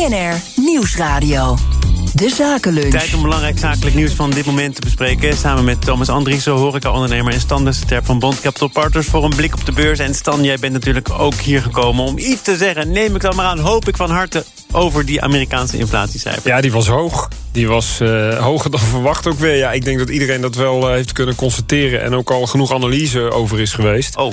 BNR 0.00 0.40
Nieuwsradio. 0.56 1.56
De 2.14 2.28
Zakenlunch. 2.28 2.90
Tijd 2.90 3.14
om 3.14 3.22
belangrijk 3.22 3.58
zakelijk 3.58 3.96
nieuws 3.96 4.12
van 4.12 4.30
dit 4.30 4.46
moment 4.46 4.74
te 4.74 4.80
bespreken. 4.80 5.36
Samen 5.36 5.64
met 5.64 5.80
Thomas 5.80 6.08
Andriessen, 6.08 6.52
horeca-ondernemer 6.52 7.32
en 7.32 7.40
Stan 7.40 7.74
van 8.02 8.18
Bond 8.18 8.40
Capital 8.40 8.68
Partners... 8.68 9.06
voor 9.06 9.24
een 9.24 9.36
blik 9.36 9.54
op 9.54 9.64
de 9.64 9.72
beurs. 9.72 9.98
En 9.98 10.14
Stan, 10.14 10.44
jij 10.44 10.58
bent 10.58 10.72
natuurlijk 10.72 11.10
ook 11.10 11.34
hier 11.34 11.62
gekomen 11.62 12.04
om 12.04 12.18
iets 12.18 12.42
te 12.42 12.56
zeggen. 12.56 12.92
Neem 12.92 13.14
ik 13.14 13.20
dan 13.20 13.36
maar 13.36 13.46
aan, 13.46 13.58
hoop 13.58 13.88
ik 13.88 13.96
van 13.96 14.10
harte 14.10 14.44
over 14.72 15.06
die 15.06 15.22
Amerikaanse 15.22 15.78
inflatiecijfers. 15.78 16.44
Ja, 16.44 16.60
die 16.60 16.72
was 16.72 16.86
hoog. 16.86 17.28
Die 17.52 17.68
was 17.68 17.98
uh, 18.02 18.38
hoger 18.38 18.70
dan 18.70 18.80
verwacht 18.94 19.26
ook 19.26 19.38
weer. 19.38 19.56
Ja, 19.56 19.72
ik 19.72 19.84
denk 19.84 19.98
dat 19.98 20.08
iedereen 20.08 20.40
dat 20.40 20.54
wel 20.54 20.88
uh, 20.88 20.94
heeft 20.94 21.12
kunnen 21.12 21.34
constateren... 21.34 22.02
en 22.02 22.14
ook 22.14 22.30
al 22.30 22.46
genoeg 22.46 22.72
analyse 22.72 23.32
over 23.32 23.60
is 23.60 23.72
geweest. 23.72 24.16
Oh, 24.16 24.32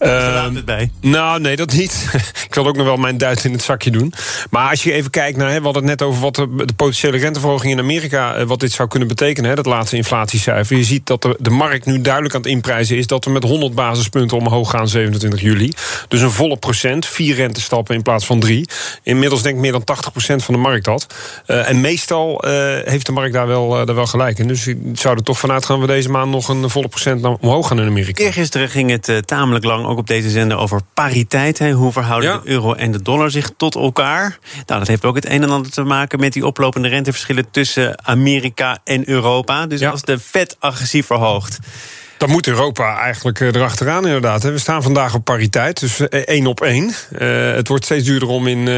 uh, 0.00 0.44
het 0.54 0.64
bij? 0.64 0.90
Nou, 1.00 1.40
nee, 1.40 1.56
dat 1.56 1.72
niet. 1.72 2.08
ik 2.48 2.54
wil 2.54 2.66
ook 2.66 2.76
nog 2.76 2.86
wel 2.86 2.96
mijn 2.96 3.18
duit 3.18 3.44
in 3.44 3.52
het 3.52 3.62
zakje 3.62 3.90
doen. 3.90 4.12
Maar 4.50 4.70
als 4.70 4.82
je 4.82 4.92
even 4.92 5.10
kijkt 5.10 5.36
naar... 5.38 5.50
Hè, 5.50 5.58
we 5.58 5.64
hadden 5.64 5.82
het 5.82 5.98
net 5.98 6.08
over 6.08 6.20
wat 6.20 6.34
de, 6.34 6.64
de 6.66 6.72
potentiële 6.72 7.18
renteverhoging 7.18 7.72
in 7.72 7.78
Amerika... 7.78 8.44
wat 8.44 8.60
dit 8.60 8.72
zou 8.72 8.88
kunnen 8.88 9.08
betekenen, 9.08 9.50
hè, 9.50 9.56
dat 9.56 9.66
laatste 9.66 9.96
inflatiecijfer. 9.96 10.76
Je 10.76 10.84
ziet 10.84 11.06
dat 11.06 11.22
de, 11.22 11.36
de 11.38 11.50
markt 11.50 11.86
nu 11.86 12.00
duidelijk 12.00 12.34
aan 12.34 12.40
het 12.40 12.50
inprijzen 12.50 12.96
is... 12.96 13.06
dat 13.06 13.24
we 13.24 13.30
met 13.30 13.44
100 13.44 13.74
basispunten 13.74 14.36
omhoog 14.36 14.70
gaan 14.70 14.88
27 14.88 15.40
juli. 15.40 15.72
Dus 16.08 16.20
een 16.20 16.30
volle 16.30 16.56
procent, 16.56 17.06
vier 17.06 17.34
rentestappen 17.34 17.94
in 17.94 18.02
plaats 18.02 18.26
van 18.26 18.40
drie. 18.40 18.68
Inmiddels 19.02 19.42
denk 19.42 19.57
meer 19.58 19.72
dan 19.72 19.82
80% 19.82 20.44
van 20.44 20.54
de 20.54 20.60
markt 20.60 20.84
dat. 20.84 21.06
en 21.46 21.80
meestal 21.80 22.44
uh, 22.44 22.50
heeft 22.84 23.06
de 23.06 23.12
markt 23.12 23.32
daar 23.32 23.46
wel, 23.46 23.80
uh, 23.80 23.86
daar 23.86 23.94
wel 23.94 24.06
gelijk 24.06 24.38
in. 24.38 24.48
Dus 24.48 24.66
ik 24.66 24.78
zou 24.92 25.16
er 25.16 25.22
toch 25.22 25.38
vanuit 25.38 25.66
gaan 25.66 25.80
we 25.80 25.86
deze 25.86 26.08
maand 26.08 26.30
nog 26.30 26.48
een 26.48 26.70
volle 26.70 26.88
procent 26.88 27.24
omhoog 27.24 27.68
gaan 27.68 27.80
in 27.80 27.86
Amerika. 27.86 28.24
Eergisteren 28.24 28.68
ging 28.68 28.90
het 28.90 29.26
tamelijk 29.26 29.64
lang, 29.64 29.86
ook 29.86 29.98
op 29.98 30.06
deze 30.06 30.30
zender, 30.30 30.58
over 30.58 30.80
pariteit. 30.94 31.58
Hè. 31.58 31.72
Hoe 31.72 31.92
verhouden 31.92 32.30
ja. 32.30 32.38
de 32.38 32.48
euro 32.48 32.72
en 32.72 32.92
de 32.92 33.02
dollar 33.02 33.30
zich 33.30 33.50
tot 33.56 33.74
elkaar? 33.74 34.38
Nou, 34.66 34.78
dat 34.78 34.88
heeft 34.88 35.04
ook 35.04 35.14
het 35.14 35.28
een 35.28 35.42
en 35.42 35.50
ander 35.50 35.70
te 35.70 35.82
maken 35.82 36.20
met 36.20 36.32
die 36.32 36.46
oplopende 36.46 36.88
renteverschillen 36.88 37.50
tussen 37.50 38.06
Amerika 38.06 38.78
en 38.84 39.08
Europa. 39.08 39.66
Dus 39.66 39.80
ja. 39.80 39.90
als 39.90 40.02
de 40.02 40.18
Fed 40.18 40.56
agressief 40.58 41.06
verhoogt. 41.06 41.58
Dan 42.18 42.30
moet 42.30 42.46
Europa 42.46 42.98
eigenlijk 42.98 43.40
eh, 43.40 43.54
erachteraan 43.54 44.06
inderdaad. 44.06 44.42
We 44.42 44.58
staan 44.58 44.82
vandaag 44.82 45.14
op 45.14 45.24
pariteit, 45.24 45.80
dus 45.80 46.08
eh, 46.08 46.20
één 46.20 46.46
op 46.46 46.60
één. 46.60 46.84
Uh, 46.84 47.52
het 47.52 47.68
wordt 47.68 47.84
steeds 47.84 48.04
duurder 48.04 48.28
om 48.28 48.46
in 48.46 48.68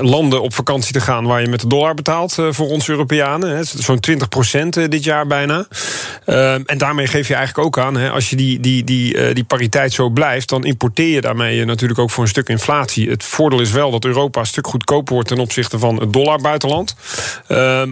landen 0.00 0.42
op 0.42 0.54
vakantie 0.54 0.92
te 0.92 1.00
gaan... 1.00 1.24
waar 1.24 1.40
je 1.40 1.48
met 1.48 1.60
de 1.60 1.66
dollar 1.66 1.94
betaalt 1.94 2.38
voor 2.50 2.68
ons 2.68 2.88
Europeanen. 2.88 3.66
Zo'n 3.66 4.00
20 4.00 4.28
procent 4.28 4.90
dit 4.90 5.04
jaar 5.04 5.26
bijna. 5.26 5.66
en 6.66 6.78
daarmee 6.78 7.06
geef 7.06 7.28
je 7.28 7.34
eigenlijk 7.34 7.66
ook 7.66 7.84
aan... 7.84 7.96
Hè, 7.96 8.10
als 8.10 8.30
je 8.30 8.36
die, 8.36 8.60
die, 8.60 8.84
die, 8.84 9.32
die 9.32 9.44
pariteit 9.44 9.92
zo 9.92 10.08
blijft... 10.08 10.48
dan 10.48 10.64
importeer 10.64 11.14
je 11.14 11.20
daarmee 11.20 11.64
natuurlijk 11.64 12.00
ook 12.00 12.10
voor 12.10 12.22
een 12.22 12.28
stuk 12.28 12.48
inflatie. 12.48 13.10
Het 13.10 13.24
voordeel 13.24 13.60
is 13.60 13.70
wel 13.70 13.90
dat 13.90 14.04
Europa 14.04 14.40
een 14.40 14.46
stuk 14.46 14.66
goedkoper 14.66 15.14
wordt... 15.14 15.28
ten 15.28 15.38
opzichte 15.38 15.78
van 15.78 16.00
het 16.00 16.12
dollar 16.12 16.40
buitenland. 16.40 16.96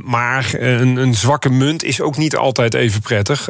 maar 0.05 0.51
een, 0.59 0.97
een, 0.97 1.15
zwakke 1.15 1.51
munt 1.51 1.85
is 1.85 2.01
ook 2.01 2.17
niet 2.17 2.37
altijd 2.37 2.75
even 2.75 3.01
prettig. 3.01 3.49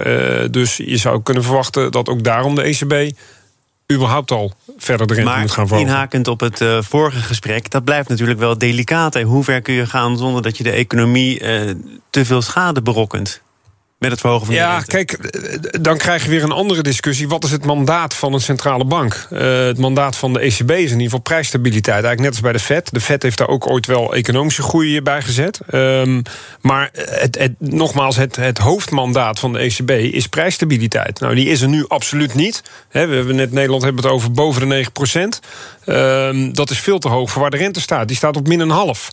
dus 0.50 0.76
je 0.76 0.96
zou 0.96 1.09
zou 1.10 1.22
kunnen 1.22 1.42
verwachten 1.42 1.92
dat 1.92 2.08
ook 2.08 2.24
daarom 2.24 2.54
de 2.54 2.62
ECB 2.62 3.16
überhaupt 3.92 4.30
al 4.30 4.52
verder 4.76 5.06
de 5.06 5.14
rente 5.14 5.30
maar 5.30 5.40
moet 5.40 5.50
gaan 5.50 5.66
verhogen. 5.66 5.92
inhakend 5.92 6.28
op 6.28 6.40
het 6.40 6.60
uh, 6.60 6.82
vorige 6.82 7.20
gesprek, 7.20 7.70
dat 7.70 7.84
blijft 7.84 8.08
natuurlijk 8.08 8.38
wel 8.38 8.58
delicaat. 8.58 9.20
Hoe 9.20 9.44
ver 9.44 9.62
kun 9.62 9.74
je 9.74 9.86
gaan 9.86 10.18
zonder 10.18 10.42
dat 10.42 10.56
je 10.56 10.62
de 10.62 10.70
economie 10.70 11.40
uh, 11.40 11.74
te 12.10 12.24
veel 12.24 12.42
schade 12.42 12.82
berokkent? 12.82 13.42
Met 14.00 14.10
het 14.10 14.20
verhogen 14.20 14.46
van 14.46 14.54
ja, 14.54 14.68
de 14.78 14.84
rente. 14.90 15.16
kijk, 15.16 15.82
dan 15.82 15.96
krijg 15.96 16.24
je 16.24 16.30
weer 16.30 16.42
een 16.42 16.52
andere 16.52 16.82
discussie. 16.82 17.28
Wat 17.28 17.44
is 17.44 17.50
het 17.50 17.64
mandaat 17.64 18.14
van 18.14 18.32
een 18.32 18.40
centrale 18.40 18.84
bank? 18.84 19.26
Uh, 19.30 19.40
het 19.66 19.78
mandaat 19.78 20.16
van 20.16 20.32
de 20.32 20.38
ECB 20.38 20.70
is 20.70 20.76
in 20.76 20.76
ieder 20.80 21.02
geval 21.02 21.18
prijsstabiliteit. 21.18 22.04
Eigenlijk 22.04 22.20
net 22.20 22.30
als 22.30 22.40
bij 22.40 22.52
de 22.52 22.58
Fed. 22.58 22.92
De 22.92 23.00
Fed 23.00 23.22
heeft 23.22 23.38
daar 23.38 23.48
ook 23.48 23.70
ooit 23.70 23.86
wel 23.86 24.14
economische 24.14 24.62
groei 24.62 25.02
bij 25.02 25.22
gezet. 25.22 25.60
Um, 25.74 26.22
maar 26.60 26.90
het, 26.92 27.38
het, 27.38 27.52
nogmaals, 27.58 28.16
het, 28.16 28.36
het 28.36 28.58
hoofdmandaat 28.58 29.38
van 29.38 29.52
de 29.52 29.58
ECB 29.58 29.90
is 29.90 30.26
prijsstabiliteit. 30.26 31.20
Nou, 31.20 31.34
die 31.34 31.48
is 31.48 31.60
er 31.60 31.68
nu 31.68 31.84
absoluut 31.88 32.34
niet. 32.34 32.62
He, 32.88 33.06
we 33.06 33.14
hebben 33.14 33.36
net 33.36 33.52
Nederland 33.52 33.82
hebben 33.82 34.02
het 34.02 34.12
over 34.12 34.32
boven 34.32 34.60
de 34.60 34.66
9 34.66 34.92
procent. 34.92 35.40
Um, 35.86 36.54
dat 36.54 36.70
is 36.70 36.78
veel 36.78 36.98
te 36.98 37.08
hoog 37.08 37.30
voor 37.30 37.42
waar 37.42 37.50
de 37.50 37.56
rente 37.56 37.80
staat. 37.80 38.08
Die 38.08 38.16
staat 38.16 38.36
op 38.36 38.48
min 38.48 38.60
een 38.60 38.70
half. 38.70 39.10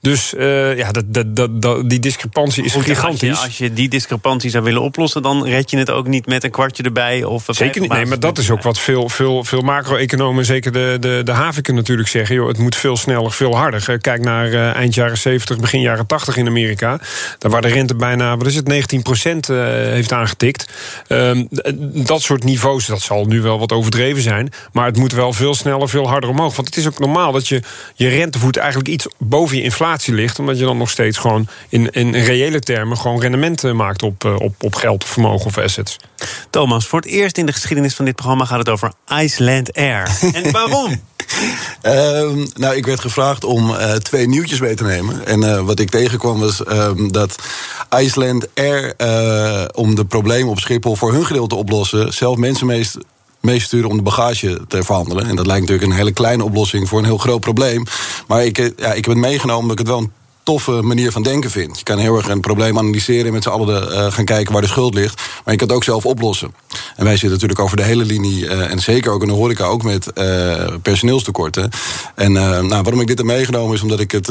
Dus 0.00 0.34
uh, 0.34 0.76
ja, 0.76 0.92
dat, 0.92 1.04
dat, 1.36 1.62
dat, 1.62 1.90
die 1.90 1.98
discrepantie 1.98 2.64
is 2.64 2.72
Goed, 2.72 2.84
gigantisch. 2.84 3.30
Als 3.30 3.38
je, 3.38 3.44
als 3.44 3.58
je, 3.58 3.72
die 3.72 3.88
discrepantie 3.88 4.50
zou 4.50 4.64
willen 4.64 4.82
oplossen, 4.82 5.22
dan 5.22 5.46
red 5.46 5.70
je 5.70 5.76
het 5.76 5.90
ook 5.90 6.06
niet 6.06 6.26
met 6.26 6.44
een 6.44 6.50
kwartje 6.50 6.82
erbij. 6.82 7.24
Of 7.24 7.44
zeker 7.48 7.80
niet. 7.80 7.90
Nee, 7.90 8.06
maar 8.06 8.20
dat 8.20 8.38
is 8.38 8.50
ook 8.50 8.62
wat 8.62 8.78
veel, 8.78 9.08
veel, 9.08 9.44
veel 9.44 9.60
macro-economen, 9.60 10.44
zeker 10.44 10.72
de, 10.72 10.96
de, 11.00 11.20
de 11.24 11.32
haviken 11.32 11.74
natuurlijk 11.74 12.08
zeggen. 12.08 12.34
Joh, 12.34 12.48
het 12.48 12.58
moet 12.58 12.76
veel 12.76 12.96
sneller, 12.96 13.32
veel 13.32 13.56
harder. 13.56 13.98
Kijk 14.00 14.20
naar 14.20 14.48
uh, 14.48 14.74
eind 14.74 14.94
jaren 14.94 15.18
70, 15.18 15.58
begin 15.58 15.80
jaren 15.80 16.06
80 16.06 16.36
in 16.36 16.46
Amerika. 16.46 17.00
Daar 17.38 17.50
waar 17.50 17.62
de 17.62 17.68
rente 17.68 17.94
bijna, 17.94 18.36
wat 18.36 18.46
is 18.46 18.54
het, 18.54 18.68
19 18.68 19.02
procent 19.02 19.48
uh, 19.48 19.58
heeft 19.66 20.12
aangetikt. 20.12 20.72
Um, 21.08 21.48
dat 22.06 22.22
soort 22.22 22.44
niveaus, 22.44 22.86
dat 22.86 23.00
zal 23.00 23.24
nu 23.24 23.40
wel 23.40 23.58
wat 23.58 23.72
overdreven 23.72 24.22
zijn. 24.22 24.52
Maar 24.72 24.86
het 24.86 24.96
moet 24.96 25.12
wel 25.12 25.32
veel 25.32 25.54
sneller, 25.54 25.88
veel 25.88 26.08
harder 26.08 26.30
omhoog. 26.30 26.56
Want 26.56 26.68
het 26.68 26.76
is 26.76 26.86
ook 26.86 26.98
normaal 26.98 27.32
dat 27.32 27.48
je 27.48 27.62
je 27.94 28.08
rentevoet 28.08 28.56
eigenlijk 28.56 28.88
iets 28.88 29.06
boven 29.18 29.56
je 29.56 29.62
inflatie 29.62 29.84
ligt. 30.06 30.38
Omdat 30.38 30.58
je 30.58 30.64
dan 30.64 30.78
nog 30.78 30.90
steeds 30.90 31.18
gewoon 31.18 31.48
in, 31.68 31.90
in 31.90 32.14
reële 32.14 32.60
termen 32.60 32.98
gewoon 32.98 33.20
rendementen 33.20 33.76
maakt 33.76 34.02
op, 34.02 34.24
eh, 34.24 34.34
op, 34.38 34.54
op 34.60 34.74
geld 34.74 35.02
of 35.02 35.08
vermogen 35.10 35.46
of 35.46 35.58
assets. 35.58 35.96
Thomas, 36.50 36.86
voor 36.86 37.00
het 37.00 37.08
eerst 37.08 37.38
in 37.38 37.46
de 37.46 37.52
geschiedenis 37.52 37.94
van 37.94 38.04
dit 38.04 38.14
programma 38.14 38.44
gaat 38.44 38.58
het 38.58 38.68
over 38.68 38.92
Iceland 39.20 39.72
Air. 39.72 40.18
en 40.32 40.52
waarom? 40.52 41.00
Uh, 41.82 42.44
nou, 42.54 42.76
ik 42.76 42.86
werd 42.86 43.00
gevraagd 43.00 43.44
om 43.44 43.70
uh, 43.70 43.92
twee 43.92 44.28
nieuwtjes 44.28 44.60
mee 44.60 44.74
te 44.74 44.84
nemen. 44.84 45.26
En 45.26 45.40
uh, 45.40 45.60
wat 45.60 45.80
ik 45.80 45.90
tegenkwam 45.90 46.40
was 46.40 46.60
uh, 46.60 46.90
dat 47.08 47.36
Iceland 47.98 48.48
Air, 48.54 48.94
om 49.74 49.94
de 49.94 50.04
problemen 50.04 50.50
op 50.50 50.58
Schiphol 50.58 50.96
voor 50.96 51.12
hun 51.12 51.26
gedeelte 51.26 51.54
te 51.54 51.60
oplossen, 51.60 52.12
zelf 52.12 52.36
mensen 52.36 52.66
meest 52.66 52.96
meesturen 53.40 53.90
om 53.90 53.96
de 53.96 54.02
bagage 54.02 54.60
te 54.68 54.82
verhandelen. 54.82 55.26
En 55.26 55.36
dat 55.36 55.46
lijkt 55.46 55.60
natuurlijk 55.60 55.90
een 55.90 55.96
hele 55.96 56.12
kleine 56.12 56.44
oplossing 56.44 56.88
voor 56.88 56.98
een 56.98 57.04
heel 57.04 57.18
groot 57.18 57.40
probleem. 57.40 57.84
Maar 58.26 58.44
ik, 58.44 58.56
ja, 58.56 58.92
ik 58.92 59.04
heb 59.04 59.14
het 59.14 59.16
meegenomen 59.16 59.62
omdat 59.62 59.80
ik 59.80 59.86
het 59.86 59.94
wel 59.94 59.98
een 59.98 60.12
toffe 60.46 60.82
manier 60.82 61.12
van 61.12 61.22
denken 61.22 61.50
vind. 61.50 61.78
Je 61.78 61.84
kan 61.84 61.98
heel 61.98 62.16
erg 62.16 62.28
een 62.28 62.40
probleem 62.40 62.78
analyseren 62.78 63.26
en 63.26 63.32
met 63.32 63.42
z'n 63.42 63.48
allen 63.48 63.92
uh, 63.92 64.12
gaan 64.12 64.24
kijken 64.24 64.52
waar 64.52 64.62
de 64.62 64.68
schuld 64.68 64.94
ligt. 64.94 65.16
Maar 65.16 65.52
je 65.54 65.58
kan 65.58 65.68
het 65.68 65.76
ook 65.76 65.84
zelf 65.84 66.06
oplossen. 66.06 66.54
En 66.96 67.04
wij 67.04 67.12
zitten 67.12 67.30
natuurlijk 67.30 67.60
over 67.60 67.76
de 67.76 67.82
hele 67.82 68.04
linie, 68.04 68.44
uh, 68.44 68.70
en 68.70 68.78
zeker 68.78 69.12
ook 69.12 69.22
in 69.22 69.28
de 69.28 69.34
horeca, 69.34 69.64
ook 69.64 69.82
met 69.82 70.10
uh, 70.14 70.64
personeelstekorten. 70.82 71.70
En 72.14 72.32
nou, 72.32 72.68
waarom 72.68 73.00
ik 73.00 73.06
dit 73.06 73.18
heb 73.18 73.26
meegenomen 73.26 73.74
is 73.74 73.82
omdat 73.82 74.00
ik 74.00 74.10
het 74.10 74.26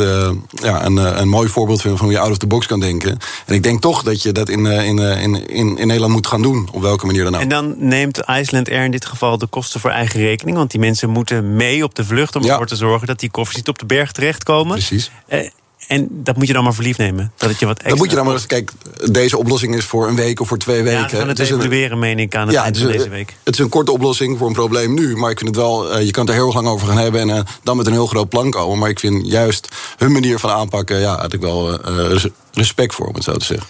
ja, 0.50 0.86
een, 0.86 0.98
een 0.98 1.28
mooi 1.28 1.48
voorbeeld 1.50 1.82
vind 1.82 1.98
van 1.98 2.06
hoe 2.06 2.16
je 2.16 2.22
out 2.22 2.32
of 2.32 2.38
the 2.38 2.48
box 2.48 2.66
kan 2.66 2.80
denken. 2.80 3.18
En 3.46 3.56
ik 3.56 3.64
denk 3.64 3.82
toch 3.82 4.04
dat 4.04 4.22
je 4.22 4.32
dat 4.32 4.50
in, 4.50 4.66
in, 4.66 5.00
in, 5.00 5.48
in, 5.48 5.78
in 5.78 5.88
Nederland 5.88 6.14
moet 6.14 6.28
gaan 6.28 6.42
doen, 6.42 6.70
op 6.72 6.82
welke 6.82 7.06
manier 7.06 7.24
dan 7.24 7.36
ook. 7.36 7.42
En 7.42 7.50
dan 7.50 7.76
neemt 7.78 8.22
Iceland 8.40 8.70
Air 8.70 8.84
in 8.84 8.92
dit 8.92 9.06
geval 9.06 9.38
de 9.38 9.48
kosten 9.48 9.80
voor 9.80 9.90
eigen 9.90 10.20
rekening, 10.20 10.58
want 10.58 10.72
die 10.72 10.80
mensen 10.80 11.10
moeten 11.10 11.56
mee 11.56 11.84
op 11.84 11.96
de 11.96 12.06
vlucht 12.06 12.36
om 12.36 12.44
ja. 12.44 12.52
ervoor 12.52 12.68
te 12.68 12.76
zorgen 12.76 13.08
dat 13.08 13.20
die 13.20 13.32
koffers 13.32 13.58
niet 13.58 13.68
op 13.68 13.80
de 13.80 13.86
berg 13.86 14.12
terechtkomen. 14.12 14.74
Precies. 14.74 15.12
En 15.88 16.08
dat 16.12 16.36
moet 16.36 16.48
je 16.48 16.54
dan 16.54 16.64
maar 16.64 16.74
voor 16.74 16.84
lief 16.84 16.98
nemen. 16.98 17.32
Dat 17.38 17.50
het 17.50 17.60
je 17.60 17.66
wat 17.66 17.76
extra 17.76 17.90
dat 17.90 18.00
moet 18.00 18.10
je 18.10 18.16
dan 18.16 18.26
maar 18.26 18.46
Kijk, 18.48 18.72
deze 19.12 19.38
oplossing 19.38 19.76
is 19.76 19.86
voor 19.86 20.08
een 20.08 20.16
week 20.16 20.40
of 20.40 20.48
voor 20.48 20.58
twee 20.58 20.84
weken. 20.84 21.00
Ja, 21.00 21.10
we 21.10 21.16
gaan 21.16 21.28
het, 21.28 21.38
het 21.38 21.50
evalueren, 21.50 22.00
meen 22.00 22.20
ik, 22.20 22.36
aan 22.36 22.48
het 22.48 22.56
ja, 22.56 22.64
eind 22.64 22.78
van 22.78 22.88
deze 22.88 23.10
week. 23.10 23.36
Het 23.44 23.54
is 23.54 23.60
een 23.60 23.70
korte 23.70 23.92
oplossing 23.92 24.38
voor 24.38 24.48
een 24.48 24.54
probleem 24.54 24.94
nu. 24.94 25.16
Maar 25.16 25.32
ik 25.32 25.38
vind 25.38 25.56
het 25.56 25.60
wel, 25.60 25.98
uh, 25.98 26.06
je 26.06 26.12
kan 26.12 26.26
het 26.26 26.36
er 26.36 26.42
heel 26.42 26.54
lang 26.54 26.68
over 26.68 26.88
gaan 26.88 26.98
hebben... 26.98 27.22
en 27.22 27.30
uh, 27.30 27.40
dan 27.64 27.78
met 27.78 27.86
een 27.86 27.92
heel 27.92 28.08
groot 28.08 28.30
plan 28.30 28.52
komen. 28.52 28.80
Maar 28.80 28.90
ik 28.90 29.00
vind 29.00 29.28
juist 29.28 29.68
hun 29.98 30.12
manier 30.12 30.40
van 30.40 30.50
aanpakken... 30.50 31.00
ja, 31.00 31.20
had 31.20 31.34
ik 31.34 31.40
wel 31.40 31.90
uh, 31.90 32.24
respect 32.54 32.96
voor, 32.96 33.08
om 33.08 33.16
het 33.16 33.24
zo 33.24 33.34
te 33.34 33.46
zeggen. 33.46 33.68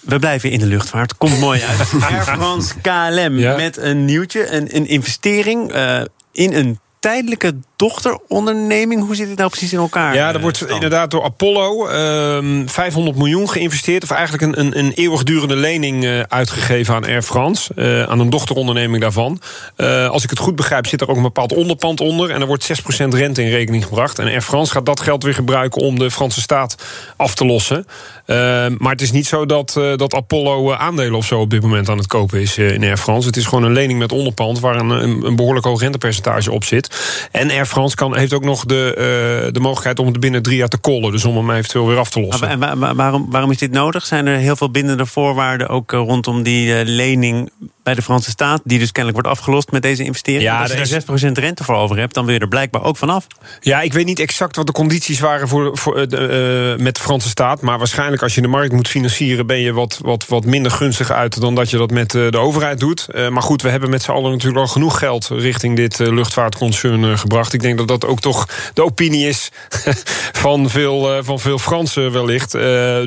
We 0.00 0.18
blijven 0.18 0.50
in 0.50 0.58
de 0.58 0.66
luchtvaart. 0.66 1.16
Komt 1.16 1.38
mooi 1.38 1.62
uit. 1.62 1.92
Air 2.10 2.22
France 2.22 2.74
KLM 2.80 3.38
ja. 3.38 3.56
met 3.56 3.76
een 3.76 4.04
nieuwtje. 4.04 4.50
Een, 4.50 4.76
een 4.76 4.86
investering 4.86 5.72
in 6.32 6.52
een 6.52 6.78
tijdelijke 7.00 7.54
dochteronderneming. 7.76 9.06
Hoe 9.06 9.14
zit 9.14 9.28
het 9.28 9.38
nou 9.38 9.50
precies 9.50 9.72
in 9.72 9.78
elkaar? 9.78 10.14
Ja, 10.14 10.32
er 10.32 10.40
wordt 10.40 10.68
inderdaad 10.68 11.10
door 11.10 11.22
Apollo 11.22 11.88
um, 11.88 12.68
500 12.68 13.16
miljoen 13.16 13.50
geïnvesteerd. 13.50 14.02
Of 14.02 14.10
eigenlijk 14.10 14.42
een, 14.42 14.60
een, 14.60 14.78
een 14.78 14.92
eeuwigdurende 14.92 15.56
lening 15.56 16.04
uh, 16.04 16.20
uitgegeven 16.20 16.94
aan 16.94 17.04
Air 17.04 17.22
France. 17.22 17.72
Uh, 17.76 18.02
aan 18.02 18.20
een 18.20 18.30
dochteronderneming 18.30 19.02
daarvan. 19.02 19.40
Uh, 19.76 20.08
als 20.08 20.24
ik 20.24 20.30
het 20.30 20.38
goed 20.38 20.56
begrijp, 20.56 20.86
zit 20.86 21.00
er 21.00 21.08
ook 21.08 21.16
een 21.16 21.22
bepaald 21.22 21.52
onderpand 21.52 22.00
onder. 22.00 22.30
En 22.30 22.40
er 22.40 22.46
wordt 22.46 22.82
6% 23.04 23.08
rente 23.08 23.42
in 23.42 23.50
rekening 23.50 23.84
gebracht. 23.84 24.18
En 24.18 24.26
Air 24.26 24.42
France 24.42 24.72
gaat 24.72 24.86
dat 24.86 25.00
geld 25.00 25.22
weer 25.22 25.34
gebruiken 25.34 25.82
om 25.82 25.98
de 25.98 26.10
Franse 26.10 26.40
staat 26.40 26.76
af 27.16 27.34
te 27.34 27.46
lossen. 27.46 27.86
maar 28.78 28.92
het 28.92 29.00
is 29.00 29.12
niet 29.12 29.26
zo 29.26 29.46
dat, 29.46 29.72
dat 29.96 30.14
Apollo 30.14 30.72
aandelen 30.72 31.14
of 31.14 31.26
zo 31.26 31.40
op 31.40 31.50
dit 31.50 31.62
moment 31.62 31.88
aan 31.88 31.98
het 31.98 32.06
kopen 32.06 32.40
is 32.40 32.58
in 32.58 32.82
Air 32.82 32.96
France. 32.96 33.26
Het 33.26 33.36
is 33.36 33.46
gewoon 33.46 33.64
een 33.64 33.72
lening 33.72 33.98
met 33.98 34.12
onderpand 34.12 34.60
waar 34.60 34.76
een, 34.76 34.90
een, 34.90 35.26
een 35.26 35.36
behoorlijk 35.36 35.66
hoog 35.66 35.80
rentepercentage 35.80 36.52
op 36.52 36.64
zit. 36.64 36.96
En 37.30 37.50
Air 37.50 37.63
France 37.66 37.96
kan, 37.96 38.16
heeft 38.16 38.32
ook 38.32 38.44
nog 38.44 38.64
de, 38.64 38.94
uh, 39.46 39.52
de 39.52 39.60
mogelijkheid 39.60 39.98
om 39.98 40.06
het 40.06 40.20
binnen 40.20 40.42
drie 40.42 40.56
jaar 40.56 40.68
te 40.68 40.78
kollen. 40.78 41.12
Dus 41.12 41.24
om 41.24 41.36
hem 41.36 41.50
eventueel 41.50 41.86
weer 41.86 41.98
af 41.98 42.10
te 42.10 42.20
lossen. 42.20 42.58
Maar, 42.58 42.94
waarom, 42.94 43.26
waarom 43.30 43.50
is 43.50 43.58
dit 43.58 43.72
nodig? 43.72 44.06
Zijn 44.06 44.26
er 44.26 44.36
heel 44.36 44.56
veel 44.56 44.70
bindende 44.70 45.06
voorwaarden 45.06 45.68
ook 45.68 45.92
rondom 45.92 46.42
die 46.42 46.68
uh, 46.68 46.80
lening 46.84 47.50
bij 47.84 47.94
de 47.94 48.02
Franse 48.02 48.30
staat, 48.30 48.60
die 48.64 48.78
dus 48.78 48.92
kennelijk 48.92 49.22
wordt 49.22 49.38
afgelost 49.38 49.70
met 49.70 49.82
deze 49.82 50.04
investering. 50.04 50.42
Ja, 50.42 50.60
als 50.60 50.72
je 50.72 51.02
daar 51.06 51.30
6% 51.30 51.32
rente 51.32 51.64
voor 51.64 51.74
over 51.74 51.98
hebt, 51.98 52.14
dan 52.14 52.24
wil 52.24 52.34
je 52.34 52.40
er 52.40 52.48
blijkbaar 52.48 52.82
ook 52.82 52.96
vanaf. 52.96 53.26
Ja, 53.60 53.80
ik 53.80 53.92
weet 53.92 54.04
niet 54.04 54.18
exact 54.18 54.56
wat 54.56 54.66
de 54.66 54.72
condities 54.72 55.20
waren 55.20 55.48
voor, 55.48 55.78
voor, 55.78 55.96
uh, 55.96 56.02
uh, 56.02 56.78
met 56.78 56.94
de 56.94 57.00
Franse 57.00 57.28
staat. 57.28 57.60
Maar 57.60 57.78
waarschijnlijk 57.78 58.22
als 58.22 58.34
je 58.34 58.40
de 58.40 58.48
markt 58.48 58.72
moet 58.72 58.88
financieren, 58.88 59.46
ben 59.46 59.58
je 59.58 59.72
wat, 59.72 59.98
wat, 60.02 60.26
wat 60.26 60.44
minder 60.44 60.72
gunstig 60.72 61.10
uit 61.10 61.40
dan 61.40 61.54
dat 61.54 61.70
je 61.70 61.76
dat 61.76 61.90
met 61.90 62.14
uh, 62.14 62.30
de 62.30 62.38
overheid 62.38 62.80
doet. 62.80 63.06
maar 63.30 63.42
goed, 63.42 63.62
we 63.62 63.68
hebben 63.68 63.90
met 63.90 64.02
z'n 64.02 64.10
allen 64.10 64.30
natuurlijk 64.30 64.60
al 64.60 64.66
genoeg 64.66 64.98
geld 64.98 65.28
richting 65.28 65.76
dit 65.76 65.98
luchtvaartconcern 65.98 67.18
gebracht. 67.18 67.52
Ik 67.52 67.62
denk 67.62 67.78
dat 67.78 67.88
dat 67.88 68.06
ook 68.06 68.20
toch 68.20 68.48
de 68.74 68.84
opinie 68.84 69.28
is 69.28 69.50
van 70.44 70.70
veel, 70.70 71.24
van 71.24 71.40
veel 71.40 71.58
Fransen 71.58 72.12
wellicht. 72.12 72.52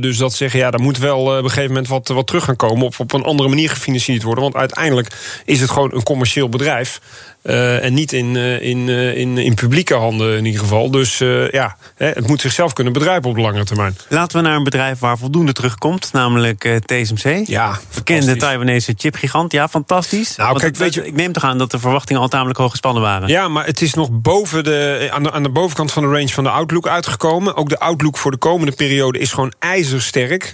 dus 0.01 0.17
dat 0.17 0.33
zeggen, 0.33 0.59
ja, 0.59 0.71
daar 0.71 0.81
moet 0.81 0.97
wel 0.97 1.19
op 1.19 1.43
een 1.43 1.49
gegeven 1.49 1.67
moment 1.67 1.87
wat, 1.87 2.07
wat 2.07 2.27
terug 2.27 2.43
gaan 2.43 2.55
komen. 2.55 2.85
Of 2.85 2.99
op 2.99 3.13
een 3.13 3.23
andere 3.23 3.49
manier 3.49 3.69
gefinancierd 3.69 4.23
worden. 4.23 4.43
Want 4.43 4.55
uiteindelijk 4.67 5.41
is 5.45 5.61
het 5.61 5.69
gewoon 5.69 5.93
een 5.93 6.03
commercieel 6.03 6.49
bedrijf. 6.49 7.01
Uh, 7.47 7.83
en 7.83 7.93
niet 7.93 8.13
in, 8.13 8.35
uh, 8.35 8.61
in, 8.61 8.87
uh, 8.87 9.17
in, 9.17 9.37
in 9.37 9.53
publieke 9.53 9.93
handen 9.93 10.37
in 10.37 10.45
ieder 10.45 10.61
geval. 10.61 10.91
Dus 10.91 11.17
ja, 11.51 11.77
hè, 11.95 12.07
het 12.07 12.27
moet 12.27 12.41
zichzelf 12.41 12.73
kunnen 12.73 12.93
bedrijven 12.93 13.29
op 13.29 13.35
de 13.35 13.41
lange 13.41 13.63
termijn. 13.63 13.97
Laten 14.09 14.37
we 14.37 14.47
naar 14.47 14.55
een 14.55 14.63
bedrijf 14.63 14.99
waar 14.99 15.17
voldoende 15.17 15.53
terugkomt, 15.53 16.09
namelijk 16.13 16.79
TSMC. 16.85 17.47
Ja, 17.47 17.79
Bekende 17.95 18.35
Taiwanese 18.35 18.93
chipgigant. 18.97 19.51
Ja, 19.51 19.67
fantastisch. 19.67 20.35
Nou, 20.35 20.49
Want 20.49 20.61
kijk, 20.61 20.71
het, 20.71 20.81
weet 20.81 20.93
je, 20.93 21.05
ik 21.05 21.15
neem 21.15 21.31
toch 21.31 21.43
aan 21.43 21.57
dat 21.57 21.71
de 21.71 21.79
verwachtingen 21.79 22.21
al 22.21 22.27
tamelijk 22.27 22.59
hoog 22.59 22.71
gespannen 22.71 23.01
waren. 23.01 23.27
Ja, 23.27 23.47
maar 23.47 23.65
het 23.65 23.81
is 23.81 23.93
nog 23.93 24.09
boven 24.11 24.63
de, 24.63 25.07
aan, 25.11 25.23
de, 25.23 25.31
aan 25.31 25.43
de 25.43 25.49
bovenkant 25.49 25.91
van 25.91 26.03
de 26.03 26.09
range 26.09 26.29
van 26.29 26.43
de 26.43 26.49
outlook 26.49 26.87
uitgekomen. 26.87 27.55
Ook 27.55 27.69
de 27.69 27.79
outlook 27.79 28.17
voor 28.17 28.31
de 28.31 28.37
komende 28.37 28.71
periode 28.71 29.19
is 29.19 29.31
gewoon 29.31 29.53
ijzersterk. 29.59 30.53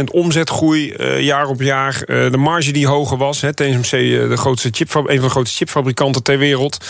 44% 0.00 0.04
omzetgroei 0.10 0.94
jaar 1.18 1.46
op 1.46 1.60
jaar. 1.60 2.02
de 2.06 2.36
marge 2.36 2.72
die 2.72 2.86
hoger 2.86 3.16
was. 3.16 3.40
Hè, 3.40 3.54
TSMC, 3.54 3.90
de 4.28 4.36
grootste 4.36 4.68
chip, 4.72 4.94
een 4.94 5.04
van 5.04 5.16
de 5.16 5.28
grootste 5.28 5.45
chipfabrikanten 5.54 6.22
ter 6.22 6.38
wereld. 6.38 6.84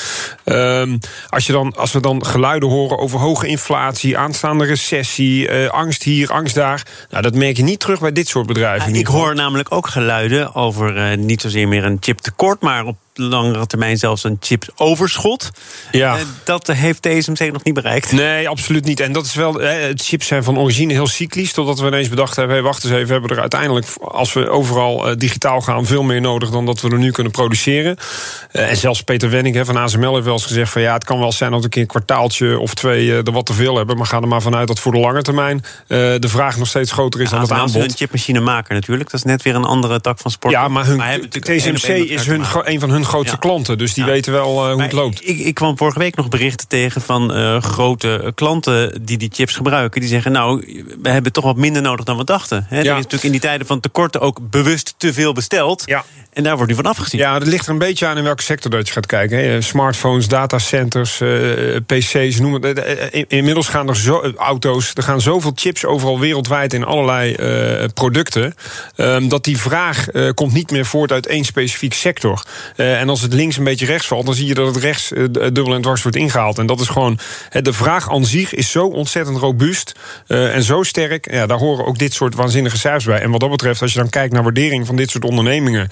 Um, 0.44 0.98
als, 1.28 1.46
je 1.46 1.52
dan, 1.52 1.76
als 1.76 1.92
we 1.92 2.00
dan 2.00 2.26
geluiden 2.26 2.68
horen 2.68 2.98
over 2.98 3.18
hoge 3.18 3.46
inflatie, 3.46 4.18
aanstaande 4.18 4.64
recessie, 4.64 5.48
uh, 5.48 5.68
angst 5.68 6.02
hier, 6.02 6.30
angst 6.30 6.54
daar. 6.54 6.82
Nou, 7.10 7.22
dat 7.22 7.34
merk 7.34 7.56
je 7.56 7.62
niet 7.62 7.80
terug 7.80 8.00
bij 8.00 8.12
dit 8.12 8.28
soort 8.28 8.46
bedrijven. 8.46 8.92
Ja, 8.92 8.98
ik 8.98 9.06
hoor 9.06 9.34
namelijk 9.34 9.72
ook 9.72 9.86
geluiden 9.86 10.54
over 10.54 10.96
uh, 10.96 11.16
niet 11.16 11.40
zozeer 11.40 11.68
meer 11.68 11.84
een 11.84 11.96
chiptekort, 12.00 12.60
maar 12.60 12.84
op 12.84 12.96
langere 13.18 13.66
termijn 13.66 13.96
zelfs 13.96 14.24
een 14.24 14.36
chipsoverschot. 14.40 15.50
Ja. 15.92 16.16
Uh, 16.16 16.22
dat 16.44 16.66
heeft 16.66 17.02
TSMC 17.02 17.52
nog 17.52 17.64
niet 17.64 17.74
bereikt. 17.74 18.12
Nee, 18.12 18.48
absoluut 18.48 18.84
niet. 18.84 19.00
En 19.00 19.12
dat 19.12 19.26
is 19.26 19.34
wel. 19.34 19.60
Eh, 19.60 19.92
chips 19.94 20.26
zijn 20.26 20.44
van 20.44 20.58
origine 20.58 20.92
heel 20.92 21.06
cyclisch. 21.06 21.52
Totdat 21.52 21.80
we 21.80 21.86
ineens 21.86 22.08
bedacht 22.08 22.36
hebben: 22.36 22.54
hey, 22.54 22.64
wacht 22.64 22.84
eens 22.84 22.92
even, 22.92 23.06
we 23.06 23.12
hebben 23.12 23.30
er 23.30 23.40
uiteindelijk, 23.40 23.86
als 24.00 24.32
we 24.32 24.48
overal 24.48 25.10
uh, 25.10 25.16
digitaal 25.16 25.60
gaan, 25.60 25.86
veel 25.86 26.02
meer 26.02 26.20
nodig 26.20 26.50
dan 26.50 26.66
dat 26.66 26.80
we 26.80 26.90
er 26.90 26.98
nu 26.98 27.10
kunnen 27.10 27.32
produceren. 27.32 27.96
En 28.50 28.76
zelfs 28.76 29.02
Peter 29.02 29.30
Wenning 29.30 29.66
van 29.66 29.76
ASML 29.76 30.12
heeft 30.12 30.24
wel 30.24 30.34
eens 30.34 30.46
gezegd: 30.46 30.72
van 30.72 30.82
ja, 30.82 30.94
het 30.94 31.04
kan 31.04 31.18
wel 31.18 31.32
zijn 31.32 31.50
dat 31.50 31.58
we 31.58 31.64
een 31.64 31.70
keer 31.70 31.82
een 31.82 31.88
kwartaaltje 31.88 32.58
of 32.58 32.74
twee 32.74 33.12
er 33.12 33.32
wat 33.32 33.46
te 33.46 33.52
veel 33.52 33.76
hebben. 33.76 33.96
Maar 33.96 34.06
ga 34.06 34.20
er 34.20 34.28
maar 34.28 34.42
vanuit 34.42 34.68
dat 34.68 34.80
voor 34.80 34.92
de 34.92 34.98
lange 34.98 35.22
termijn 35.22 35.64
de 35.86 36.28
vraag 36.28 36.56
nog 36.56 36.68
steeds 36.68 36.92
groter 36.92 37.20
is 37.20 37.30
ja, 37.30 37.32
dan 37.32 37.40
het 37.40 37.52
aanbod. 37.52 37.82
een 37.82 37.96
chipmachine 37.96 38.40
maken 38.40 38.74
natuurlijk. 38.74 39.10
Dat 39.10 39.20
is 39.20 39.26
net 39.26 39.42
weer 39.42 39.54
een 39.54 39.64
andere 39.64 40.00
tak 40.00 40.18
van 40.18 40.30
sport. 40.30 40.52
Ja, 40.52 40.68
maar, 40.68 40.86
hun, 40.86 40.96
maar 40.96 41.18
TSMC 41.28 41.88
is 41.88 42.26
hun, 42.26 42.44
een 42.64 42.80
van 42.80 42.90
hun 42.90 43.05
grootste 43.06 43.36
ja. 43.40 43.48
klanten. 43.48 43.78
Dus 43.78 43.94
die 43.94 44.04
weten 44.04 44.32
wel 44.32 44.66
uh, 44.66 44.72
hoe 44.72 44.82
het 44.82 44.92
loopt. 44.92 45.28
Ik, 45.28 45.38
ik, 45.38 45.54
kwam 45.54 45.76
vorige 45.76 45.98
week 45.98 46.16
nog 46.16 46.28
berichten 46.28 46.68
tegen 46.68 47.00
van 47.00 47.36
uh, 47.36 47.62
grote 47.62 48.32
klanten 48.34 49.04
die 49.04 49.18
die 49.18 49.30
chips 49.32 49.54
gebruiken. 49.54 50.00
Die 50.00 50.10
zeggen, 50.10 50.32
nou, 50.32 50.84
we 51.02 51.08
hebben 51.08 51.32
toch 51.32 51.44
wat 51.44 51.56
minder 51.56 51.82
nodig 51.82 52.04
dan 52.04 52.16
we 52.16 52.24
dachten. 52.24 52.66
He, 52.68 52.76
ja. 52.76 52.82
Er 52.82 52.86
is 52.86 52.94
natuurlijk 52.94 53.24
in 53.24 53.30
die 53.30 53.40
tijden 53.40 53.66
van 53.66 53.80
tekorten 53.80 54.20
ook 54.20 54.38
bewust 54.50 54.94
te 54.96 55.12
veel 55.12 55.32
besteld. 55.32 55.82
Ja. 55.86 56.04
En 56.36 56.42
daar 56.42 56.56
wordt 56.56 56.70
nu 56.70 56.76
van 56.76 56.86
afgezien. 56.86 57.20
Ja, 57.20 57.38
dat 57.38 57.48
ligt 57.48 57.66
er 57.66 57.72
een 57.72 57.78
beetje 57.78 58.06
aan 58.06 58.16
in 58.16 58.24
welke 58.24 58.42
sector 58.42 58.70
dat 58.70 58.86
je 58.86 58.92
gaat 58.92 59.06
kijken. 59.06 59.62
Smartphones, 59.62 60.28
datacenters, 60.28 61.20
uh, 61.20 61.76
PC's, 61.86 62.38
noem 62.38 62.54
het. 62.54 62.82
Inmiddels 63.28 63.68
gaan 63.68 63.88
er 63.88 63.96
zo, 63.96 64.32
auto's, 64.36 64.90
er 64.94 65.02
gaan 65.02 65.20
zoveel 65.20 65.52
chips 65.54 65.84
overal 65.84 66.20
wereldwijd 66.20 66.72
in 66.72 66.84
allerlei 66.84 67.36
uh, 67.38 67.84
producten. 67.94 68.54
Um, 68.96 69.28
dat 69.28 69.44
die 69.44 69.58
vraag 69.58 70.12
uh, 70.12 70.30
komt 70.34 70.52
niet 70.52 70.70
meer 70.70 70.86
voort 70.86 71.12
uit 71.12 71.26
één 71.26 71.44
specifiek 71.44 71.94
sector. 71.94 72.44
Uh, 72.96 73.02
en 73.02 73.08
als 73.08 73.20
het 73.20 73.32
links 73.32 73.56
een 73.56 73.64
beetje 73.64 73.86
rechts 73.86 74.06
valt, 74.06 74.26
dan 74.26 74.34
zie 74.34 74.46
je 74.46 74.54
dat 74.54 74.66
het 74.66 74.76
rechts 74.76 75.08
dubbel 75.30 75.74
en 75.74 75.82
dwars 75.82 76.02
wordt 76.02 76.16
ingehaald. 76.16 76.58
En 76.58 76.66
dat 76.66 76.80
is 76.80 76.88
gewoon. 76.88 77.18
De 77.50 77.72
vraag 77.72 78.10
aan 78.10 78.24
zich 78.24 78.54
is 78.54 78.70
zo 78.70 78.86
ontzettend 78.86 79.38
robuust 79.38 79.92
en 80.26 80.62
zo 80.62 80.82
sterk. 80.82 81.32
Ja, 81.32 81.46
daar 81.46 81.58
horen 81.58 81.86
ook 81.86 81.98
dit 81.98 82.14
soort 82.14 82.34
waanzinnige 82.34 82.78
cijfers 82.78 83.04
bij. 83.04 83.20
En 83.20 83.30
wat 83.30 83.40
dat 83.40 83.50
betreft, 83.50 83.82
als 83.82 83.92
je 83.92 83.98
dan 83.98 84.08
kijkt 84.08 84.32
naar 84.32 84.42
waardering 84.42 84.86
van 84.86 84.96
dit 84.96 85.10
soort 85.10 85.24
ondernemingen. 85.24 85.88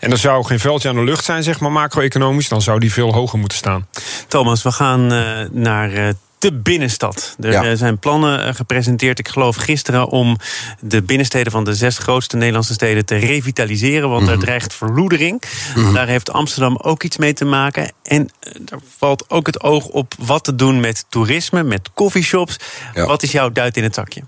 En 0.00 0.10
er 0.10 0.18
zou 0.18 0.44
geen 0.44 0.60
veldje 0.60 0.88
aan 0.88 0.94
de 0.94 1.04
lucht 1.04 1.24
zijn, 1.24 1.42
zeg 1.42 1.60
maar, 1.60 1.72
macro-economisch. 1.72 2.48
Dan 2.48 2.62
zou 2.62 2.80
die 2.80 2.92
veel 2.92 3.12
hoger 3.12 3.38
moeten 3.38 3.58
staan. 3.58 3.86
Thomas, 4.28 4.62
we 4.62 4.72
gaan 4.72 5.06
naar. 5.52 6.14
De 6.38 6.52
binnenstad. 6.52 7.36
Er 7.40 7.50
ja. 7.50 7.76
zijn 7.76 7.98
plannen 7.98 8.54
gepresenteerd, 8.54 9.18
ik 9.18 9.28
geloof 9.28 9.56
gisteren, 9.56 10.08
om 10.08 10.36
de 10.80 11.02
binnensteden 11.02 11.52
van 11.52 11.64
de 11.64 11.74
zes 11.74 11.98
grootste 11.98 12.36
Nederlandse 12.36 12.72
steden 12.72 13.04
te 13.04 13.16
revitaliseren. 13.16 14.08
Want 14.08 14.22
mm 14.22 14.28
-hmm. 14.28 14.36
er 14.36 14.44
dreigt 14.44 14.74
verloedering. 14.74 15.42
Mm 15.76 15.84
-hmm. 15.84 15.94
Daar 15.94 16.06
heeft 16.06 16.32
Amsterdam 16.32 16.76
ook 16.76 17.02
iets 17.02 17.16
mee 17.16 17.32
te 17.32 17.44
maken. 17.44 17.92
En 18.02 18.28
er 18.66 18.78
valt 18.98 19.30
ook 19.30 19.46
het 19.46 19.62
oog 19.62 19.84
op 19.86 20.14
wat 20.18 20.44
te 20.44 20.54
doen 20.54 20.80
met 20.80 21.04
toerisme, 21.08 21.62
met 21.62 21.90
coffeeshops. 21.94 22.56
Ja. 22.94 23.06
Wat 23.06 23.22
is 23.22 23.32
jouw 23.32 23.50
duit 23.50 23.76
in 23.76 23.82
het 23.82 23.94
zakje? 23.94 24.22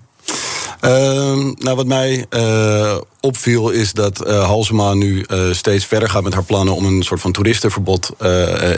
Uh, 0.85 0.91
nou, 1.57 1.75
wat 1.75 1.85
mij 1.85 2.25
uh, 2.29 2.97
opviel 3.19 3.69
is 3.69 3.93
dat 3.93 4.27
uh, 4.27 4.45
Halsema 4.45 4.93
nu 4.93 5.25
uh, 5.27 5.53
steeds 5.53 5.85
verder 5.85 6.09
gaat 6.09 6.23
met 6.23 6.33
haar 6.33 6.43
plannen 6.43 6.75
om 6.75 6.85
een 6.85 7.03
soort 7.03 7.21
van 7.21 7.31
toeristenverbod 7.31 8.11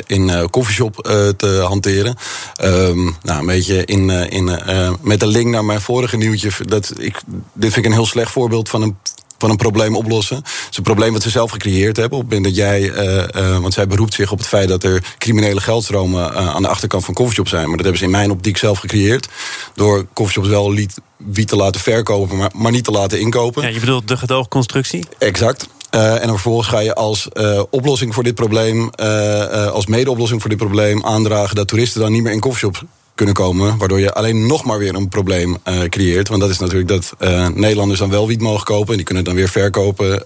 in 0.07 0.49
koffieshop 0.49 0.95
te 1.37 1.63
hanteren. 1.67 2.15
Um, 2.63 3.15
nou, 3.21 3.39
een 3.39 3.45
beetje 3.45 3.85
in, 3.85 4.09
in, 4.09 4.59
met 5.01 5.21
een 5.21 5.27
link 5.27 5.47
naar 5.47 5.65
mijn 5.65 5.81
vorige 5.81 6.17
nieuwtje. 6.17 6.49
Dat 6.65 6.93
ik, 6.97 7.21
dit 7.53 7.73
vind 7.73 7.85
ik 7.85 7.85
een 7.85 7.97
heel 7.97 8.05
slecht 8.05 8.31
voorbeeld 8.31 8.69
van 8.69 8.81
een 8.81 8.97
van 9.43 9.51
een 9.51 9.57
probleem 9.57 9.95
oplossen. 9.95 10.35
Het 10.35 10.67
is 10.71 10.77
een 10.77 10.83
probleem 10.83 11.13
wat 11.13 11.21
ze 11.21 11.29
zelf 11.29 11.51
gecreëerd 11.51 11.97
hebben. 11.97 12.17
Op 12.17 12.23
het 12.23 12.33
moment 12.33 12.55
dat 12.55 12.65
jij, 12.65 12.81
uh, 12.81 13.23
uh, 13.35 13.57
want 13.57 13.73
zij 13.73 13.87
beroept 13.87 14.13
zich 14.13 14.31
op 14.31 14.37
het 14.37 14.47
feit 14.47 14.67
dat 14.67 14.83
er 14.83 15.03
criminele 15.17 15.61
geldstromen 15.61 16.31
uh, 16.31 16.55
aan 16.55 16.61
de 16.61 16.67
achterkant 16.67 17.05
van 17.05 17.13
coffeeshop 17.13 17.47
zijn. 17.47 17.67
Maar 17.67 17.77
dat 17.77 17.85
hebben 17.85 17.97
ze 17.97 18.05
in 18.05 18.11
mijn 18.11 18.31
optiek 18.31 18.57
zelf 18.57 18.79
gecreëerd. 18.79 19.27
Door 19.75 20.05
coffeeshops 20.13 20.47
wel 20.47 20.71
liet, 20.71 21.01
wie 21.17 21.45
te 21.45 21.55
laten 21.55 21.81
verkopen, 21.81 22.37
maar, 22.37 22.51
maar 22.55 22.71
niet 22.71 22.83
te 22.83 22.91
laten 22.91 23.19
inkopen. 23.19 23.61
Ja, 23.61 23.67
je 23.67 23.79
bedoelt 23.79 24.07
de 24.07 24.17
gedoogconstructie? 24.17 25.05
Exact. 25.17 25.67
Uh, 25.95 26.21
en 26.21 26.29
vervolgens 26.29 26.67
ga 26.67 26.79
je 26.79 26.95
als 26.95 27.27
uh, 27.33 27.61
oplossing 27.69 28.13
voor 28.13 28.23
dit 28.23 28.35
probleem, 28.35 28.89
uh, 28.99 29.67
als 29.67 29.85
mede-oplossing 29.85 30.41
voor 30.41 30.49
dit 30.49 30.59
probleem 30.59 31.05
aandragen 31.05 31.55
dat 31.55 31.67
toeristen 31.67 32.01
dan 32.01 32.11
niet 32.11 32.23
meer 32.23 32.33
in 32.33 32.39
coffeeshops 32.39 32.83
kunnen 33.25 33.43
komen. 33.43 33.77
Waardoor 33.77 33.99
je 33.99 34.13
alleen 34.13 34.45
nog 34.45 34.63
maar 34.63 34.77
weer 34.77 34.95
een 34.95 35.09
probleem 35.09 35.57
uh, 35.67 35.83
creëert. 35.83 36.27
Want 36.27 36.41
dat 36.41 36.49
is 36.49 36.59
natuurlijk 36.59 36.87
dat 36.87 37.13
uh, 37.19 37.47
Nederlanders 37.47 37.99
dan 37.99 38.09
wel 38.09 38.27
wiet 38.27 38.41
mogen 38.41 38.65
kopen. 38.65 38.89
En 38.89 38.95
die 38.95 39.05
kunnen 39.05 39.23
het 39.23 39.33
dan 39.33 39.41
weer 39.41 39.49
verkopen 39.49 40.23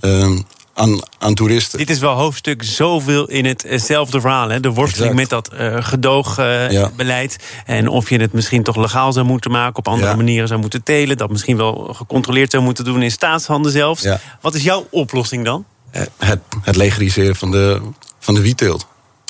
uh, 0.00 0.36
aan, 0.74 1.00
aan 1.18 1.34
toeristen. 1.34 1.78
Dit 1.78 1.90
is 1.90 1.98
wel 1.98 2.14
hoofdstuk 2.14 2.62
zoveel 2.62 3.28
in 3.28 3.44
hetzelfde 3.44 4.20
verhaal. 4.20 4.48
Hè? 4.48 4.60
De 4.60 4.70
worsteling 4.70 5.20
exact. 5.20 5.50
met 5.50 5.60
dat 5.60 5.84
gedoogbeleid. 5.84 7.36
Ja. 7.40 7.74
En 7.74 7.88
of 7.88 8.10
je 8.10 8.20
het 8.20 8.32
misschien 8.32 8.62
toch 8.62 8.76
legaal 8.76 9.12
zou 9.12 9.26
moeten 9.26 9.50
maken. 9.50 9.76
Op 9.76 9.88
andere 9.88 10.10
ja. 10.10 10.16
manieren 10.16 10.48
zou 10.48 10.60
moeten 10.60 10.82
telen. 10.82 11.16
Dat 11.16 11.30
misschien 11.30 11.56
wel 11.56 11.90
gecontroleerd 11.94 12.50
zou 12.50 12.62
moeten 12.62 12.84
doen 12.84 13.02
in 13.02 13.10
staatshanden 13.10 13.72
zelfs. 13.72 14.02
Ja. 14.02 14.20
Wat 14.40 14.54
is 14.54 14.62
jouw 14.62 14.86
oplossing 14.90 15.44
dan? 15.44 15.64
Het, 15.90 16.40
het 16.62 16.76
legaliseren 16.76 17.36
van 17.36 17.50
de, 17.50 17.80
van 18.18 18.34
de 18.34 18.40
wietteelt. 18.40 18.86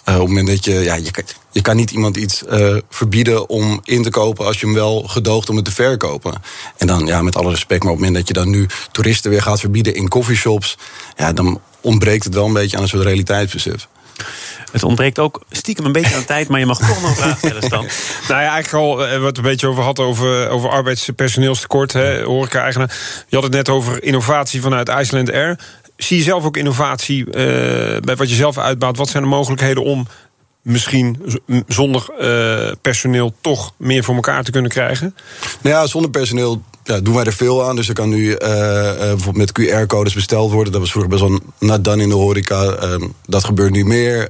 Uh, 0.08 0.14
op 0.14 0.20
het 0.20 0.28
moment 0.28 0.46
dat 0.46 0.64
je, 0.64 0.72
ja, 0.72 0.94
je, 0.94 1.10
je 1.58 1.64
kan 1.64 1.76
niet 1.76 1.90
iemand 1.90 2.16
iets 2.16 2.42
uh, 2.50 2.76
verbieden 2.90 3.48
om 3.48 3.80
in 3.84 4.02
te 4.02 4.10
kopen 4.10 4.46
als 4.46 4.60
je 4.60 4.66
hem 4.66 4.74
wel 4.74 5.02
gedoogt 5.02 5.50
om 5.50 5.56
het 5.56 5.64
te 5.64 5.70
verkopen. 5.70 6.34
En 6.76 6.86
dan, 6.86 7.06
ja, 7.06 7.22
met 7.22 7.36
alle 7.36 7.50
respect, 7.50 7.82
maar 7.82 7.92
op 7.92 7.98
het 7.98 8.06
moment 8.06 8.26
dat 8.26 8.36
je 8.36 8.42
dan 8.42 8.50
nu 8.50 8.66
toeristen 8.92 9.30
weer 9.30 9.42
gaat 9.42 9.60
verbieden 9.60 9.94
in 9.94 10.08
coffeeshops, 10.08 10.78
ja, 11.16 11.32
dan 11.32 11.60
ontbreekt 11.80 12.24
het 12.24 12.34
wel 12.34 12.46
een 12.46 12.52
beetje 12.52 12.76
aan 12.76 12.82
een 12.82 12.88
soort 12.88 13.02
realiteitsbesef. 13.02 13.88
Het 14.72 14.82
ontbreekt 14.82 15.18
ook 15.18 15.42
stiekem 15.50 15.84
een 15.84 15.92
beetje 15.92 16.16
aan 16.16 16.24
tijd, 16.24 16.48
maar 16.48 16.60
je 16.60 16.66
mag 16.66 16.78
toch 16.78 17.00
nog 17.00 17.10
een 17.10 17.16
vraag 17.16 17.38
stellen, 17.38 17.62
Stan. 17.62 17.86
nou 18.28 18.42
ja, 18.42 18.52
eigenlijk 18.52 18.84
al 18.84 18.96
wat 19.20 19.36
we 19.36 19.42
een 19.42 19.50
beetje 19.50 19.66
over 19.68 19.82
hadden 19.82 20.04
over, 20.04 20.48
over 20.48 20.70
arbeidspersoneelstekort, 20.70 21.92
horeca-eigenaar. 22.24 22.96
Je 23.28 23.34
had 23.34 23.44
het 23.44 23.52
net 23.52 23.68
over 23.68 24.02
innovatie 24.02 24.60
vanuit 24.60 24.88
Iceland 24.88 25.32
Air. 25.32 25.58
Zie 25.96 26.16
je 26.16 26.22
zelf 26.22 26.44
ook 26.44 26.56
innovatie 26.56 27.26
uh, 27.26 27.32
bij 28.00 28.16
wat 28.16 28.28
je 28.28 28.34
zelf 28.34 28.58
uitbouwt? 28.58 28.96
Wat 28.96 29.08
zijn 29.08 29.22
de 29.22 29.28
mogelijkheden 29.28 29.82
om 29.82 30.06
misschien 30.68 31.16
zonder 31.66 32.08
uh, 32.20 32.72
personeel 32.80 33.34
toch 33.40 33.72
meer 33.76 34.04
voor 34.04 34.14
elkaar 34.14 34.44
te 34.44 34.50
kunnen 34.50 34.70
krijgen? 34.70 35.14
Nou 35.60 35.74
ja, 35.74 35.86
zonder 35.86 36.10
personeel 36.10 36.62
ja, 36.88 37.00
doen 37.00 37.14
wij 37.14 37.24
er 37.24 37.32
veel 37.32 37.64
aan. 37.64 37.76
Dus 37.76 37.88
er 37.88 37.94
kan 37.94 38.08
nu 38.08 38.24
uh, 38.26 38.38
bijvoorbeeld 38.98 39.36
met 39.36 39.52
QR-codes 39.52 40.14
besteld 40.14 40.52
worden. 40.52 40.72
Dat 40.72 40.80
was 40.80 40.90
vroeger 40.90 41.10
best 41.10 41.22
wel 41.22 41.40
not 41.58 41.84
done 41.84 42.02
in 42.02 42.08
de 42.08 42.14
horeca. 42.14 42.64
Uh, 42.82 42.94
dat 43.26 43.44
gebeurt 43.44 43.72
nu 43.72 43.84
meer. 43.84 44.28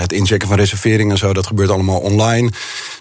het 0.00 0.12
inchecken 0.12 0.48
van 0.48 0.56
reserveringen 0.56 1.12
en 1.12 1.18
zo, 1.18 1.32
dat 1.32 1.46
gebeurt 1.46 1.70
allemaal 1.70 1.98
online. 1.98 2.50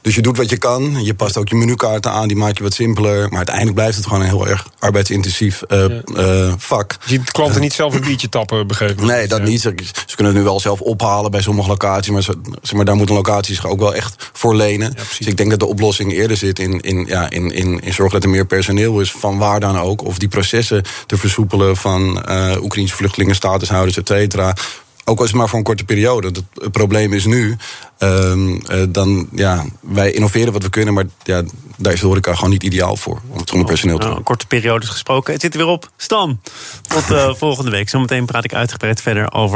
Dus 0.01 0.15
je 0.15 0.21
doet 0.21 0.37
wat 0.37 0.49
je 0.49 0.57
kan. 0.57 1.03
Je 1.03 1.13
past 1.13 1.37
ook 1.37 1.49
je 1.49 1.55
menukaarten 1.55 2.11
aan, 2.11 2.27
die 2.27 2.37
maak 2.37 2.57
je 2.57 2.63
wat 2.63 2.73
simpeler. 2.73 3.27
Maar 3.27 3.37
uiteindelijk 3.37 3.75
blijft 3.75 3.95
het 3.95 4.05
gewoon 4.05 4.21
een 4.21 4.27
heel 4.27 4.47
erg 4.47 4.67
arbeidsintensief 4.79 5.61
uh, 5.67 5.85
uh, 6.15 6.53
vak. 6.57 6.97
Je 7.05 7.09
ziet 7.09 7.31
klanten 7.31 7.61
niet 7.61 7.73
zelf 7.73 7.93
een 7.93 8.01
biertje 8.01 8.29
tappen, 8.29 8.67
begrepen? 8.67 9.05
Nee, 9.05 9.27
dat 9.27 9.43
niet. 9.43 9.61
Ze, 9.61 9.73
ze, 10.05 10.15
kunnen 10.15 10.33
het 10.33 10.43
nu 10.43 10.49
wel 10.49 10.59
zelf 10.59 10.81
ophalen 10.81 11.31
bij 11.31 11.41
sommige 11.41 11.69
locaties. 11.69 12.11
Maar, 12.11 12.23
ze, 12.23 12.35
zeg 12.61 12.73
maar 12.73 12.85
daar 12.85 12.95
moeten 12.95 13.15
locaties 13.15 13.55
zich 13.55 13.67
ook 13.67 13.79
wel 13.79 13.95
echt 13.95 14.29
voor 14.33 14.55
lenen. 14.55 14.93
dus 15.17 15.27
ik 15.27 15.37
denk 15.37 15.49
dat 15.49 15.59
de 15.59 15.65
oplossing 15.65 16.13
eerder 16.13 16.37
zit 16.37 16.59
in, 16.59 16.79
in, 16.79 17.05
ja, 17.05 17.29
in, 17.29 17.51
in, 17.51 17.79
in 17.79 17.93
zorgen 17.93 18.13
dat 18.13 18.23
er 18.23 18.29
meer 18.29 18.45
personeel 18.45 18.70
is. 18.77 19.11
Van 19.11 19.37
waar 19.37 19.59
dan 19.59 19.77
ook. 19.77 20.05
Of 20.05 20.17
die 20.17 20.27
processen 20.27 20.83
te 21.05 21.17
versoepelen 21.17 21.77
van 21.77 22.25
uh, 22.29 22.55
Oekraïnse 22.61 22.95
vluchtelingen, 22.95 23.35
statushouders, 23.35 23.97
et 23.97 24.07
cetera 24.07 24.53
ook 25.05 25.19
als 25.19 25.27
het 25.27 25.37
maar 25.37 25.49
voor 25.49 25.57
een 25.57 25.63
korte 25.63 25.83
periode. 25.83 26.31
Het 26.53 26.71
probleem 26.71 27.13
is 27.13 27.25
nu, 27.25 27.57
um, 27.99 28.49
uh, 28.49 28.83
dan, 28.89 29.27
ja, 29.31 29.65
wij 29.79 30.11
innoveren 30.11 30.53
wat 30.53 30.63
we 30.63 30.69
kunnen... 30.69 30.93
maar 30.93 31.05
ja, 31.23 31.43
daar 31.77 31.93
is 31.93 31.99
de 31.99 32.05
horeca 32.05 32.35
gewoon 32.35 32.49
niet 32.49 32.63
ideaal 32.63 32.95
voor. 32.95 33.21
Om 33.29 33.37
het 33.37 33.49
zonder 33.49 33.67
personeel 33.67 33.97
te 33.97 34.03
doen. 34.03 34.11
Nou, 34.11 34.23
korte 34.23 34.47
periodes 34.47 34.89
gesproken. 34.89 35.33
Het 35.33 35.41
zit 35.41 35.53
er 35.53 35.59
weer 35.59 35.69
op. 35.69 35.89
Stan, 35.97 36.39
tot 36.87 37.11
uh, 37.11 37.33
volgende 37.43 37.71
week. 37.71 37.89
Zometeen 37.89 38.25
praat 38.25 38.43
ik 38.43 38.53
uitgebreid 38.53 39.01
verder 39.01 39.33
over 39.33 39.49